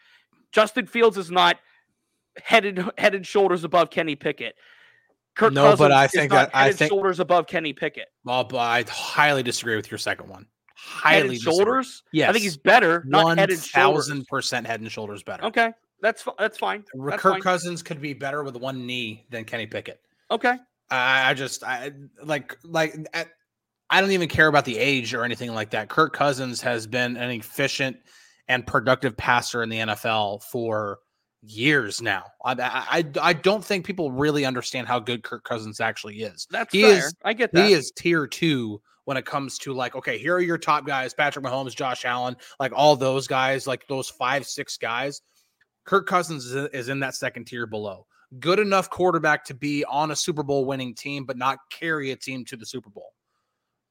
[0.52, 1.58] Justin Fields is not
[2.42, 4.54] headed head and shoulders above Kenny Pickett.
[5.36, 8.08] Kirk no, Cousins but I think that I think shoulders above Kenny Pickett.
[8.24, 10.46] Well, but I highly disagree with your second one.
[10.74, 12.02] Highly head shoulders.
[12.12, 13.04] Yes, I think he's better.
[13.06, 14.06] Not head and shoulders.
[14.06, 15.44] Thousand percent head and shoulders better.
[15.44, 16.84] Okay, that's that's fine.
[16.94, 17.40] That's Kirk fine.
[17.40, 20.00] Cousins could be better with one knee than Kenny Pickett.
[20.30, 20.56] Okay.
[20.90, 22.94] I, I just I like like
[23.90, 25.88] I don't even care about the age or anything like that.
[25.88, 27.96] Kirk Cousins has been an efficient
[28.48, 30.98] and productive passer in the NFL for
[31.42, 32.24] years now.
[32.44, 36.46] I, I I don't think people really understand how good Kirk Cousins actually is.
[36.50, 37.06] That's he fair.
[37.06, 37.66] Is, I get that.
[37.66, 41.14] He is tier two when it comes to like, okay, here are your top guys:
[41.14, 45.22] Patrick Mahomes, Josh Allen, like all those guys, like those five, six guys.
[45.90, 48.06] Kirk Cousins is in that second tier below.
[48.38, 52.16] Good enough quarterback to be on a Super Bowl winning team, but not carry a
[52.16, 53.12] team to the Super Bowl.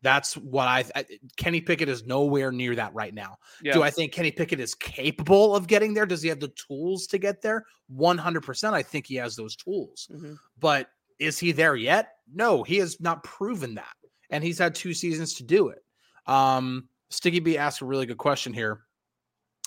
[0.01, 3.35] That's what I, I, Kenny Pickett is nowhere near that right now.
[3.61, 3.73] Yeah.
[3.73, 6.05] Do I think Kenny Pickett is capable of getting there?
[6.05, 7.65] Does he have the tools to get there?
[7.93, 8.71] 100%.
[8.71, 10.07] I think he has those tools.
[10.09, 10.35] Mm-hmm.
[10.57, 10.87] But
[11.19, 12.13] is he there yet?
[12.33, 13.93] No, he has not proven that.
[14.29, 15.83] And he's had two seasons to do it.
[16.27, 18.85] Um, Sticky B asked a really good question here.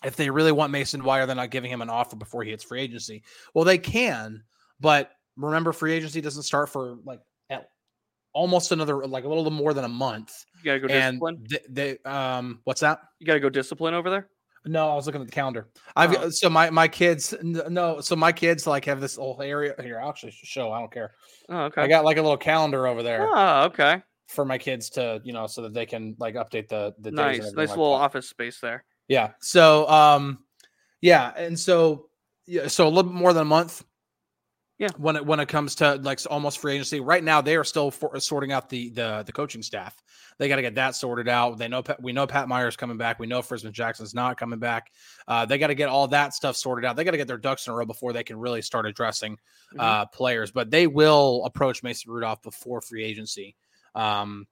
[0.05, 2.51] If they really want Mason, why are they not giving him an offer before he
[2.51, 3.23] hits free agency?
[3.55, 4.43] Well, they can,
[4.81, 7.21] but remember, free agency doesn't start for like
[8.33, 10.45] almost another like a little more than a month.
[10.63, 11.47] You gotta go discipline.
[11.49, 13.01] They, they, um, what's that?
[13.19, 14.29] You gotta go discipline over there.
[14.65, 15.69] No, I was looking at the calendar.
[15.97, 16.31] I've oh.
[16.31, 20.01] so my my kids no, so my kids like have this whole area here.
[20.01, 20.71] I'll actually show.
[20.73, 21.13] I don't care.
[21.49, 21.83] Oh, okay.
[21.83, 23.29] I got like a little calendar over there.
[23.29, 24.03] Oh, okay.
[24.29, 27.41] For my kids to you know so that they can like update the the nice
[27.41, 28.05] nice like little that.
[28.05, 28.85] office space there.
[29.13, 29.33] Yeah.
[29.41, 30.39] So um,
[31.03, 32.07] yeah, and so
[32.47, 33.85] yeah, so a little bit more than a month.
[34.79, 34.89] Yeah.
[34.97, 37.91] When it when it comes to like almost free agency, right now they are still
[37.91, 40.03] for, sorting out the the the coaching staff.
[40.39, 41.59] They got to get that sorted out.
[41.59, 43.19] They know we know Pat Meyer's coming back.
[43.19, 44.91] We know Frisman Jackson's not coming back.
[45.29, 46.97] Uh, they got to get all that stuff sorted out.
[46.97, 49.35] They got to get their ducks in a row before they can really start addressing
[49.35, 49.81] mm-hmm.
[49.81, 50.51] uh, players.
[50.51, 53.57] But they will approach Mason Rudolph before free agency.
[53.95, 54.47] Um,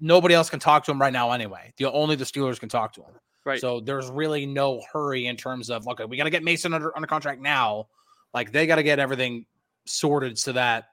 [0.00, 1.72] nobody else can talk to him right now anyway.
[1.78, 3.14] The only the Steelers can talk to him.
[3.46, 3.60] Right.
[3.60, 6.94] So there's really no hurry in terms of okay, we got to get Mason under
[6.96, 7.86] under contract now.
[8.34, 9.46] Like they got to get everything
[9.86, 10.86] sorted so that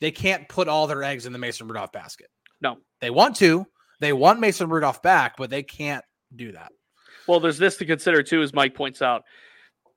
[0.00, 2.28] they can't put all their eggs in the Mason Rudolph basket.
[2.62, 3.66] No, they want to.
[4.00, 6.72] They want Mason Rudolph back, but they can't do that.
[7.28, 9.24] Well, there's this to consider too, as Mike points out.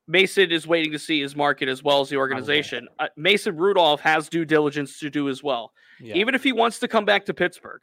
[0.08, 2.88] Mason is waiting to see his market as well as the organization.
[2.98, 5.72] Uh, Mason Rudolph has due diligence to do as well.
[6.02, 6.15] Yeah.
[6.15, 7.82] Even if he wants to come back to Pittsburgh,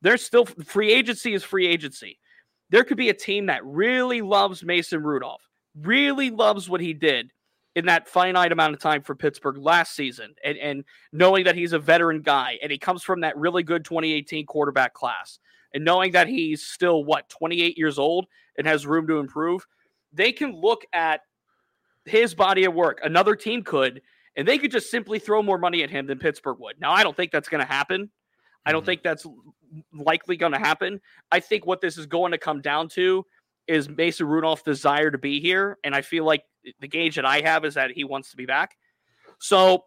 [0.00, 2.18] there's still free agency is free agency.
[2.70, 5.48] There could be a team that really loves Mason Rudolph,
[5.78, 7.30] really loves what he did
[7.74, 11.72] in that finite amount of time for Pittsburgh last season, and, and knowing that he's
[11.72, 15.38] a veteran guy and he comes from that really good 2018 quarterback class,
[15.72, 19.66] and knowing that he's still what 28 years old and has room to improve,
[20.12, 21.22] they can look at
[22.04, 23.00] his body of work.
[23.02, 24.02] Another team could,
[24.36, 26.80] and they could just simply throw more money at him than Pittsburgh would.
[26.80, 28.10] Now, I don't think that's going to happen.
[28.64, 28.86] I don't mm-hmm.
[28.86, 29.26] think that's
[29.92, 31.00] likely going to happen.
[31.30, 33.24] I think what this is going to come down to
[33.66, 35.78] is Mason Rudolph's desire to be here.
[35.84, 36.44] And I feel like
[36.80, 38.76] the gauge that I have is that he wants to be back.
[39.38, 39.84] So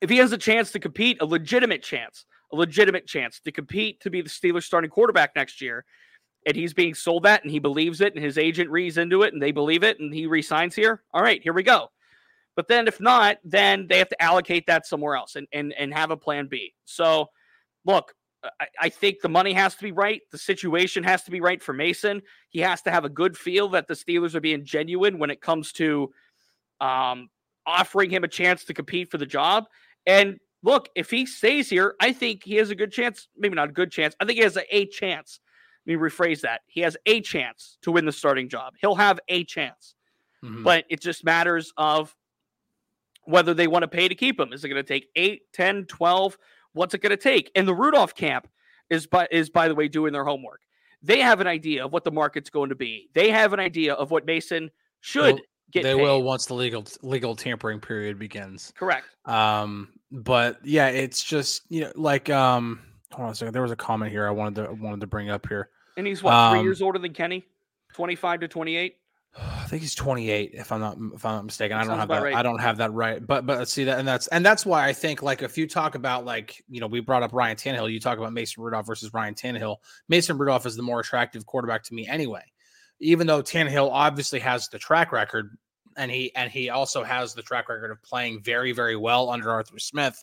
[0.00, 4.00] if he has a chance to compete, a legitimate chance, a legitimate chance to compete
[4.00, 5.84] to be the Steelers starting quarterback next year,
[6.46, 9.32] and he's being sold that and he believes it and his agent reads into it
[9.32, 11.90] and they believe it and he resigns here, all right, here we go.
[12.56, 15.92] But then if not, then they have to allocate that somewhere else and and, and
[15.94, 16.74] have a plan B.
[16.84, 17.30] So
[17.84, 20.22] look, I, I think the money has to be right.
[20.30, 22.22] The situation has to be right for Mason.
[22.48, 25.40] He has to have a good feel that the Steelers are being genuine when it
[25.40, 26.10] comes to
[26.80, 27.28] um,
[27.66, 29.66] offering him a chance to compete for the job.
[30.06, 33.28] And look, if he stays here, I think he has a good chance.
[33.36, 34.14] Maybe not a good chance.
[34.20, 35.40] I think he has a, a chance.
[35.86, 36.62] Let me rephrase that.
[36.66, 38.74] He has a chance to win the starting job.
[38.80, 39.94] He'll have a chance.
[40.44, 40.62] Mm-hmm.
[40.62, 42.14] But it just matters of
[43.24, 44.52] whether they want to pay to keep him.
[44.52, 46.38] Is it going to take 8, 10, 12?
[46.72, 47.50] What's it going to take?
[47.54, 48.48] And the Rudolph camp
[48.88, 50.60] is by, is by the way doing their homework.
[51.02, 53.08] They have an idea of what the market's going to be.
[53.14, 55.82] They have an idea of what Mason should well, get.
[55.82, 56.02] They paid.
[56.02, 58.72] will once the legal legal tampering period begins.
[58.76, 59.06] Correct.
[59.24, 62.80] Um, but yeah, it's just you know like um.
[63.12, 63.54] Hold on a second.
[63.54, 65.70] There was a comment here I wanted to wanted to bring up here.
[65.96, 67.44] And he's what um, three years older than Kenny,
[67.92, 68.98] twenty five to twenty eight.
[69.36, 71.76] I think he's 28, if I'm not if I'm not mistaken.
[71.76, 72.22] I don't have that.
[72.22, 72.34] Right.
[72.34, 73.24] I don't have that right.
[73.24, 75.68] But but let's see that and that's and that's why I think like if you
[75.68, 78.86] talk about like you know we brought up Ryan Tannehill, you talk about Mason Rudolph
[78.86, 79.76] versus Ryan Tannehill.
[80.08, 82.42] Mason Rudolph is the more attractive quarterback to me anyway.
[82.98, 85.56] Even though Tannehill obviously has the track record,
[85.96, 89.50] and he and he also has the track record of playing very very well under
[89.50, 90.22] Arthur Smith.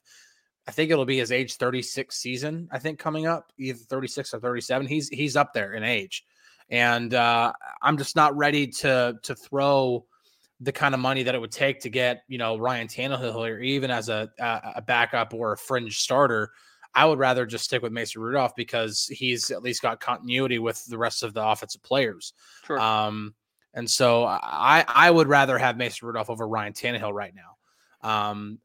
[0.68, 2.68] I think it'll be his age 36 season.
[2.74, 4.86] I think coming up, either 36 or 37.
[4.86, 6.26] He's he's up there in age
[6.70, 10.06] and uh, I'm just not ready to to throw
[10.60, 13.60] the kind of money that it would take to get you know Ryan Tannehill or
[13.60, 16.52] even as a a backup or a fringe starter.
[16.96, 20.84] I would rather just stick with Mason Rudolph because he's at least got continuity with
[20.86, 22.34] the rest of the offensive players.
[22.66, 22.80] Sure.
[22.80, 23.36] Um,
[23.74, 28.10] and so I I would rather have Mason Rudolph over Ryan Tannehill right now.
[28.10, 28.60] Um,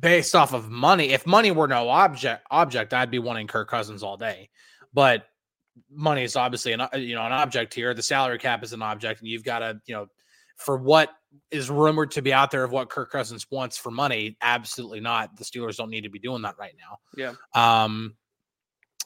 [0.00, 4.02] based off of money, if money were no object object, I'd be wanting Kirk Cousins
[4.02, 4.50] all day.
[4.92, 5.26] But
[5.90, 7.94] money is obviously an you know an object here.
[7.94, 10.06] The salary cap is an object, and you've got to you know
[10.56, 11.10] for what
[11.50, 14.36] is rumored to be out there of what Kirk Cousins wants for money.
[14.42, 15.36] Absolutely not.
[15.36, 16.98] The Steelers don't need to be doing that right now.
[17.16, 17.34] Yeah.
[17.84, 18.16] Um.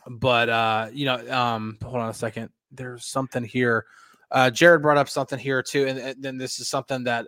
[0.08, 2.50] But uh, you know, um, hold on a second.
[2.72, 3.86] There's something here.
[4.30, 7.26] Uh, Jared brought up something here too, and, then this is something that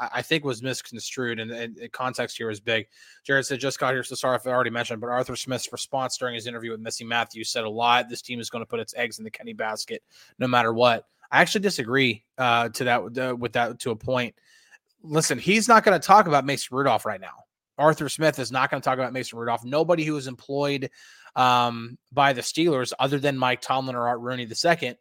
[0.00, 2.86] I think was misconstrued, and, and, context here is big.
[3.24, 6.16] Jared said, "Just got here, so sorry if I already mentioned." But Arthur Smith's response
[6.16, 8.08] during his interview with Missy Matthews said a lot.
[8.08, 10.02] This team is going to put its eggs in the Kenny basket,
[10.38, 11.06] no matter what.
[11.30, 14.34] I actually disagree uh, to that uh, with that to a point.
[15.02, 17.44] Listen, he's not going to talk about Mason Rudolph right now.
[17.78, 19.64] Arthur Smith is not going to talk about Mason Rudolph.
[19.64, 20.90] Nobody who is employed
[21.34, 24.94] um, by the Steelers, other than Mike Tomlin or Art Rooney II,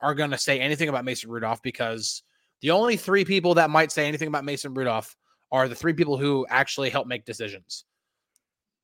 [0.00, 2.22] are going to say anything about Mason Rudolph because
[2.62, 5.16] the only three people that might say anything about Mason Rudolph
[5.52, 7.84] are the three people who actually help make decisions.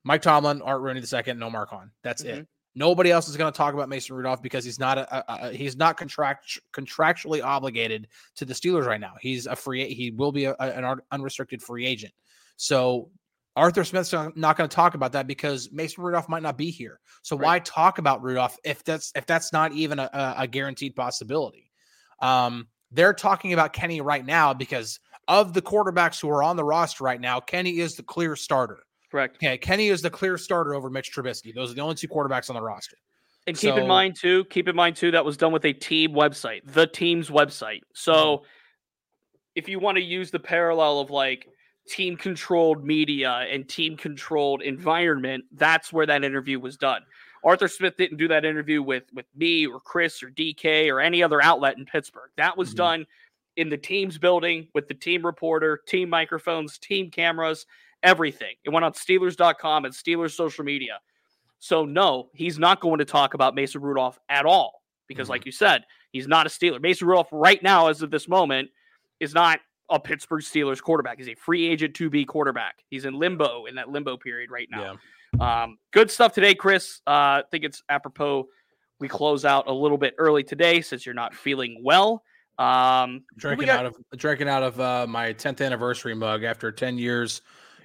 [0.05, 1.91] Mike Tomlin, Art Rooney II, and Omar Khan.
[2.03, 2.41] That's mm-hmm.
[2.41, 2.49] it.
[2.75, 5.53] Nobody else is going to talk about Mason Rudolph because he's not a, a, a,
[5.53, 9.15] he's not contract contractually obligated to the Steelers right now.
[9.21, 12.13] He's a free he will be an unrestricted free agent.
[12.57, 13.11] So
[13.57, 17.01] Arthur Smith's not going to talk about that because Mason Rudolph might not be here.
[17.23, 17.47] So right.
[17.47, 21.73] why talk about Rudolph if that's if that's not even a, a guaranteed possibility?
[22.21, 26.65] Um, they're talking about Kenny right now because of the quarterbacks who are on the
[26.65, 28.79] roster right now, Kenny is the clear starter.
[29.11, 29.37] Correct.
[29.37, 31.55] Okay, Kenny is the clear starter over Mitch Trubisky.
[31.55, 32.97] Those are the only two quarterbacks on the roster.
[33.47, 35.73] And keep so, in mind too, keep in mind too, that was done with a
[35.73, 37.81] team website, the team's website.
[37.95, 38.45] So mm-hmm.
[39.55, 41.47] if you want to use the parallel of like
[41.89, 47.03] team controlled media and team controlled environment, that's where that interview was done.
[47.47, 51.23] Arthur Smith didn't do that interview with with me or Chris or DK or any
[51.23, 52.31] other outlet in Pittsburgh.
[52.37, 52.77] That was mm-hmm.
[52.77, 53.07] done
[53.57, 57.65] in the team's building with the team reporter, team microphones, team cameras,
[58.03, 58.57] everything.
[58.65, 60.99] It went on Steelers.com and Steelers social media.
[61.61, 65.31] So no, he's not going to talk about Mason Rudolph at all because, mm-hmm.
[65.31, 66.83] like you said, he's not a Steeler.
[66.83, 68.71] Mason Rudolph, right now, as of this moment,
[69.21, 71.17] is not a Pittsburgh Steelers quarterback.
[71.17, 72.81] He's a free agent to be quarterback.
[72.91, 74.83] He's in limbo in that limbo period right now.
[74.83, 74.95] Yeah.
[75.41, 77.01] Um, good stuff today, Chris.
[77.07, 78.49] Uh, I think it's apropos
[78.99, 82.23] we close out a little bit early today since you're not feeling well.
[82.59, 83.81] Um, drinking got...
[83.81, 87.43] out of drinking out of uh, my 10th anniversary mug after 10 years.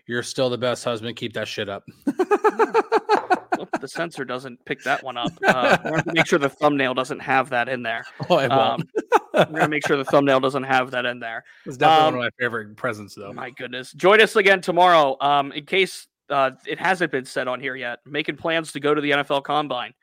[0.07, 1.15] You're still the best husband.
[1.15, 1.83] Keep that shit up.
[2.05, 5.31] the censor doesn't pick that one up.
[5.45, 8.05] Uh, we're going to make sure the thumbnail doesn't have that in there.
[8.29, 8.81] Oh, I won't.
[8.81, 8.87] Um,
[9.33, 11.43] we're going to make sure the thumbnail doesn't have that in there.
[11.65, 13.33] It's definitely um, one of my favorite presents, though.
[13.33, 13.91] My goodness.
[13.93, 15.17] Join us again tomorrow.
[15.19, 18.93] Um, in case uh, it hasn't been said on here yet, making plans to go
[18.93, 19.93] to the NFL Combine.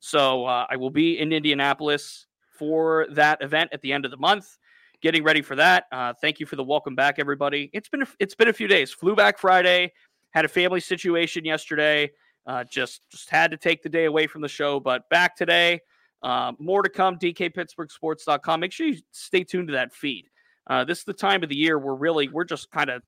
[0.00, 2.26] So uh, I will be in Indianapolis
[2.58, 4.58] for that event at the end of the month.
[5.02, 5.84] Getting ready for that.
[5.92, 7.70] Uh, thank you for the welcome back, everybody.
[7.72, 8.90] It's been a, it's been a few days.
[8.90, 9.92] Flew back Friday.
[10.30, 12.10] Had a family situation yesterday.
[12.46, 15.80] Uh, just just had to take the day away from the show, but back today.
[16.22, 17.18] Uh, more to come.
[17.18, 18.60] DKPittsburghSports.com.
[18.60, 20.26] Make sure you stay tuned to that feed.
[20.66, 23.02] Uh, this is the time of the year where really we're just kind of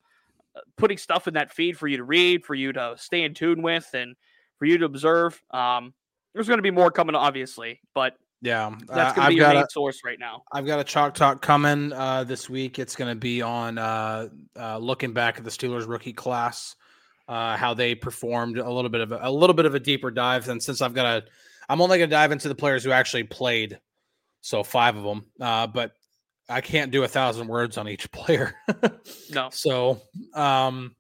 [0.76, 3.62] putting stuff in that feed for you to read, for you to stay in tune
[3.62, 4.16] with, and
[4.58, 5.42] for you to observe.
[5.50, 5.94] Um,
[6.34, 9.64] there's going to be more coming, obviously, but yeah, that's going to be your main
[9.64, 10.44] a, source right now.
[10.52, 12.78] I've got a chalk talk coming uh, this week.
[12.78, 16.76] It's going to be on uh, uh, looking back at the Steelers rookie class
[17.28, 20.10] uh, how they performed a little bit of a, a little bit of a deeper
[20.10, 20.48] dive.
[20.48, 21.24] And since I've got a,
[21.68, 23.78] I'm only going to dive into the players who actually played,
[24.40, 25.26] so five of them.
[25.40, 25.92] Uh, but
[26.48, 28.54] I can't do a thousand words on each player.
[29.30, 29.48] no.
[29.50, 30.02] So
[30.34, 30.94] um,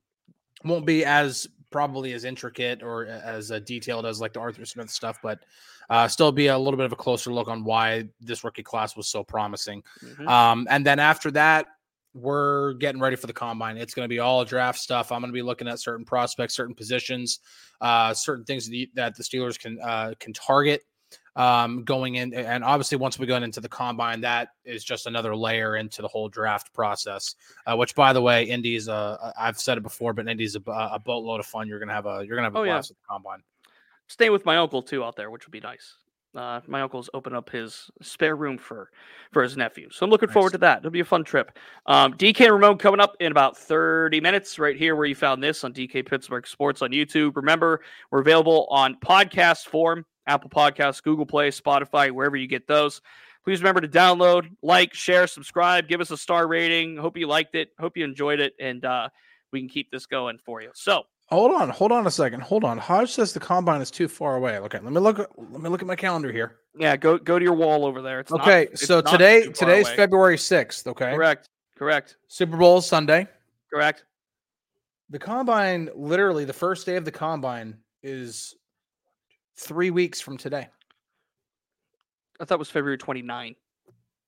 [0.64, 4.90] won't be as probably as intricate or as uh, detailed as like the Arthur Smith
[4.90, 5.40] stuff, but
[5.90, 8.96] uh, still be a little bit of a closer look on why this rookie class
[8.96, 9.82] was so promising.
[10.04, 10.28] Mm-hmm.
[10.28, 11.66] Um, and then after that,
[12.14, 13.76] we're getting ready for the combine.
[13.76, 15.12] It's going to be all draft stuff.
[15.12, 17.40] I'm going to be looking at certain prospects, certain positions,
[17.80, 20.82] uh, certain things that the Steelers can uh, can target
[21.36, 22.34] um, going in.
[22.34, 26.08] And obviously, once we go into the combine, that is just another layer into the
[26.08, 27.34] whole draft process.
[27.66, 30.98] Uh, which, by the way, Indy's uh, I've said it before, but Indy's a, a
[30.98, 31.68] boatload of fun.
[31.68, 32.94] You're gonna have a you're gonna have a oh, blast yeah.
[32.94, 33.42] at the combine.
[34.08, 35.94] Stay with my uncle too out there, which would be nice.
[36.34, 38.90] Uh, my uncle's opened up his spare room for
[39.32, 40.34] for his nephew, so I'm looking nice.
[40.34, 40.78] forward to that.
[40.78, 41.58] It'll be a fun trip.
[41.86, 45.64] Um, DK Ramon coming up in about 30 minutes, right here where you found this
[45.64, 47.34] on DK Pittsburgh Sports on YouTube.
[47.36, 53.00] Remember, we're available on podcast form, Apple Podcasts, Google Play, Spotify, wherever you get those.
[53.44, 56.96] Please remember to download, like, share, subscribe, give us a star rating.
[56.96, 57.70] Hope you liked it.
[57.80, 59.08] Hope you enjoyed it, and uh,
[59.52, 60.70] we can keep this going for you.
[60.74, 62.40] So Hold on, hold on a second.
[62.40, 62.78] Hold on.
[62.78, 64.58] Hodge says the combine is too far away.
[64.60, 65.18] Okay, let me look.
[65.18, 66.56] Let me look at my calendar here.
[66.78, 68.20] Yeah, go go to your wall over there.
[68.20, 68.68] It's okay.
[68.70, 69.96] Not, so today today's away.
[69.96, 70.86] February sixth.
[70.86, 71.50] Okay, correct.
[71.76, 72.16] Correct.
[72.28, 73.28] Super Bowl Sunday.
[73.70, 74.04] Correct.
[75.10, 78.54] The combine, literally, the first day of the combine is
[79.58, 80.68] three weeks from today.
[82.40, 83.56] I thought it was February 29.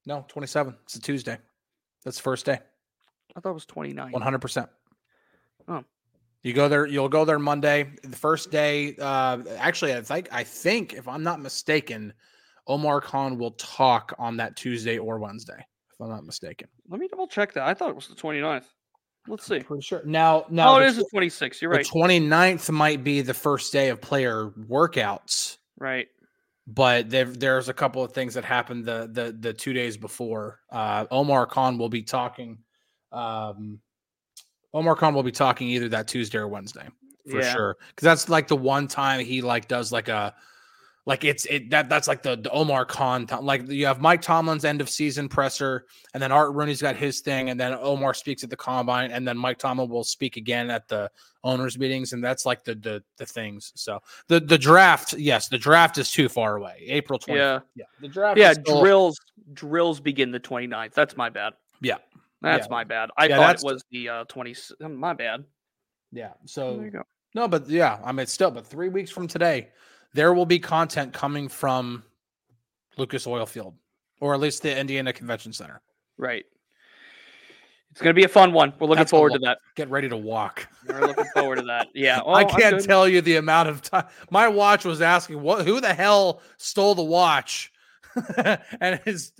[0.05, 0.75] No, 27.
[0.83, 1.37] It's a Tuesday.
[2.03, 2.59] That's the first day.
[3.35, 4.11] I thought it was 29.
[4.11, 4.67] 100%.
[5.67, 5.83] Oh.
[6.43, 6.87] You go there.
[6.87, 7.91] You'll go there Monday.
[8.03, 8.95] The first day.
[8.99, 12.13] Uh, actually, I think I think if I'm not mistaken,
[12.67, 15.63] Omar Khan will talk on that Tuesday or Wednesday.
[15.93, 16.67] If I'm not mistaken.
[16.89, 17.67] Let me double check that.
[17.67, 18.65] I thought it was the 29th.
[19.27, 19.57] Let's see.
[19.57, 20.01] I'm pretty sure.
[20.03, 20.75] Now, now.
[20.75, 21.61] Oh, it is the 26th.
[21.61, 21.85] You're right.
[21.85, 25.57] The 29th might be the first day of player workouts.
[25.77, 26.07] Right.
[26.67, 30.59] But there, there's a couple of things that happened the the the two days before.
[30.71, 32.59] Uh, Omar Khan will be talking.
[33.11, 33.79] Um,
[34.73, 36.87] Omar Khan will be talking either that Tuesday or Wednesday
[37.29, 37.53] for yeah.
[37.53, 37.77] sure.
[37.89, 40.33] Because that's like the one time he like does like a
[41.05, 44.65] like it's it that that's like the, the Omar Khan like you have Mike Tomlin's
[44.65, 48.43] end of season presser, and then Art Rooney's got his thing, and then Omar speaks
[48.43, 51.09] at the combine, and then Mike Tomlin will speak again at the
[51.43, 53.71] owners meetings, and that's like the the the things.
[53.75, 56.83] So the the draft, yes, the draft is too far away.
[56.87, 57.35] April 20th.
[57.35, 58.37] Yeah, yeah, the draft.
[58.37, 58.81] Yeah, still...
[58.81, 59.19] drills
[59.53, 60.93] drills begin the 29th.
[60.93, 61.53] That's my bad.
[61.81, 61.97] Yeah,
[62.43, 62.71] that's yeah.
[62.71, 63.09] my bad.
[63.17, 64.55] I yeah, thought it was the uh, 20.
[64.81, 65.45] My bad.
[66.11, 66.33] Yeah.
[66.45, 67.03] So there you go.
[67.33, 69.69] No, but yeah, I mean, still, but three weeks from today,
[70.13, 72.03] there will be content coming from
[72.97, 73.75] Lucas Oil Field,
[74.19, 75.81] or at least the Indiana Convention Center.
[76.17, 76.45] Right.
[77.91, 78.71] It's going to be a fun one.
[78.79, 79.57] We're looking That's forward to that.
[79.75, 80.65] Get ready to walk.
[80.87, 81.89] We're looking forward to that.
[81.93, 82.21] Yeah.
[82.25, 84.05] Oh, I can't tell you the amount of time.
[84.29, 85.65] My watch was asking, "What?
[85.65, 87.71] Who the hell stole the watch?"
[88.79, 89.33] and his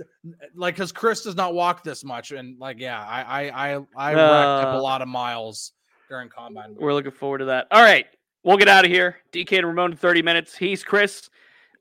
[0.56, 4.14] like because Chris does not walk this much, and like yeah, I I I I
[4.16, 5.74] uh, racked up a lot of miles
[6.10, 6.76] during combine.
[6.76, 7.68] We're looking forward to that.
[7.72, 8.08] All right,
[8.44, 9.18] we'll get out of here.
[9.32, 10.56] DK and Ramon in 30 minutes.
[10.56, 11.30] He's Chris.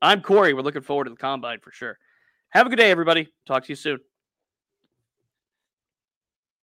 [0.02, 0.54] I'm Corey.
[0.54, 1.98] We're looking forward to the combine for sure.
[2.50, 3.28] Have a good day, everybody.
[3.46, 4.00] Talk to you soon.